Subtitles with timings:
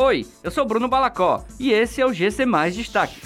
[0.00, 3.20] Oi, eu sou Bruno Balacó e esse é o GC Mais Destaques.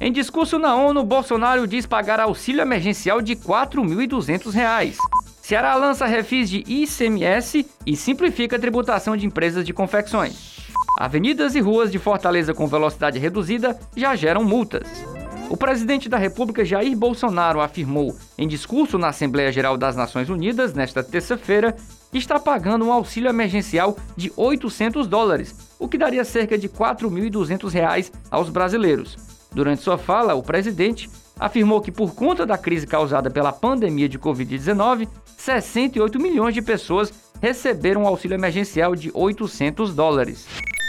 [0.00, 4.96] Em discurso na ONU, Bolsonaro diz pagar auxílio emergencial de R$ 4.200.
[5.42, 10.56] Ceará lança refis de ICMS e simplifica a tributação de empresas de confecções.
[10.98, 15.13] Avenidas e ruas de Fortaleza com velocidade reduzida já geram multas.
[15.50, 20.72] O presidente da República Jair Bolsonaro afirmou, em discurso na Assembleia Geral das Nações Unidas
[20.74, 21.76] nesta terça-feira,
[22.10, 27.70] que está pagando um auxílio emergencial de 800 dólares, o que daria cerca de 4.200
[27.70, 29.16] reais aos brasileiros.
[29.52, 34.18] Durante sua fala, o presidente afirmou que, por conta da crise causada pela pandemia de
[34.18, 40.46] Covid-19, 68 milhões de pessoas receberam um auxílio emergencial de 800 dólares.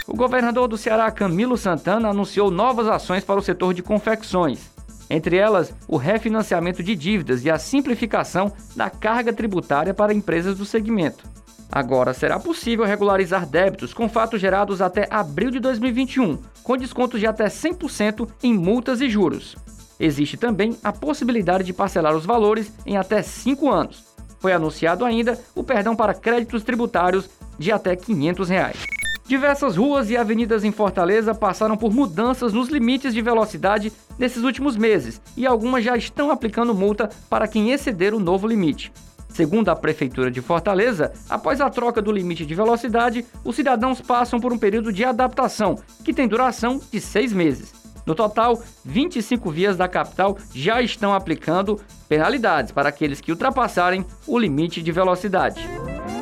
[0.08, 4.70] O governador do Ceará, Camilo Santana, anunciou novas ações para o setor de confecções.
[5.10, 10.66] Entre elas, o refinanciamento de dívidas e a simplificação da carga tributária para empresas do
[10.66, 11.24] segmento.
[11.72, 17.28] Agora será possível regularizar débitos com fatos gerados até abril de 2021, com descontos de
[17.28, 19.56] até 100% em multas e juros.
[20.00, 24.06] Existe também a possibilidade de parcelar os valores em até 5 anos.
[24.40, 28.95] Foi anunciado ainda o perdão para créditos tributários de até 500 reais.
[29.28, 34.78] Diversas ruas e avenidas em Fortaleza passaram por mudanças nos limites de velocidade nesses últimos
[34.78, 38.94] meses e algumas já estão aplicando multa para quem exceder o novo limite.
[39.28, 44.40] Segundo a Prefeitura de Fortaleza, após a troca do limite de velocidade, os cidadãos passam
[44.40, 47.74] por um período de adaptação, que tem duração de seis meses.
[48.06, 54.38] No total, 25 vias da capital já estão aplicando penalidades para aqueles que ultrapassarem o
[54.38, 55.68] limite de velocidade.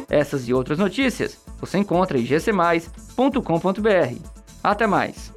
[0.09, 4.17] Essas e outras notícias você encontra em gcmais.com.br.
[4.63, 5.33] Até mais!